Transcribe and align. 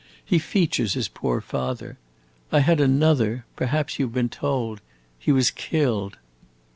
He 0.25 0.39
features 0.39 0.95
his 0.95 1.07
poor 1.07 1.41
father. 1.41 1.99
I 2.51 2.61
had 2.61 2.81
another 2.81 3.45
perhaps 3.55 3.99
you 3.99 4.07
've 4.07 4.13
been 4.15 4.29
told. 4.29 4.81
He 5.19 5.31
was 5.31 5.51
killed." 5.51 6.17